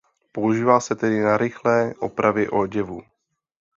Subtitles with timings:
[0.31, 3.01] Používá se tedy na rychlé opravy oděvů.